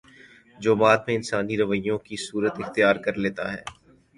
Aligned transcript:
جو 0.59 0.71
بعد 0.75 0.97
میں 1.05 1.15
انسانی 1.15 1.55
رویوں 1.57 1.97
کی 2.05 2.15
صورت 2.27 2.53
اختیار 2.63 2.95
کر 3.05 3.13
لیتا 3.23 3.51
ہے 3.53 3.61